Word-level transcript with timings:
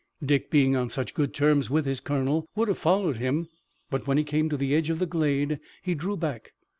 Dick, 0.25 0.49
being 0.49 0.75
on 0.75 0.89
such 0.89 1.13
good 1.13 1.31
terms 1.31 1.69
with 1.69 1.85
his 1.85 1.99
colonel, 1.99 2.47
would 2.55 2.67
have 2.69 2.79
followed 2.79 3.17
him, 3.17 3.47
but 3.91 4.07
when 4.07 4.17
he 4.17 4.23
came 4.23 4.49
to 4.49 4.57
the 4.57 4.73
edge 4.73 4.89
of 4.89 4.97
the 4.97 5.05
glade 5.05 5.59
he 5.83 5.93
drew 5.93 6.17
back. 6.17 6.53